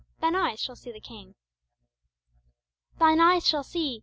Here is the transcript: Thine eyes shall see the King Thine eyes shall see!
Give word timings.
Thine 0.19 0.35
eyes 0.35 0.59
shall 0.59 0.75
see 0.75 0.91
the 0.91 0.99
King 0.99 1.35
Thine 2.97 3.19
eyes 3.19 3.45
shall 3.45 3.63
see! 3.63 3.99